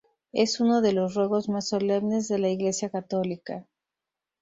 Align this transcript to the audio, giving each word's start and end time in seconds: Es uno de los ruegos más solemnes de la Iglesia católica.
Es 0.33 0.59
uno 0.59 0.81
de 0.81 0.93
los 0.93 1.13
ruegos 1.13 1.47
más 1.47 1.69
solemnes 1.69 2.27
de 2.27 2.39
la 2.39 2.49
Iglesia 2.49 2.89
católica. 2.89 3.67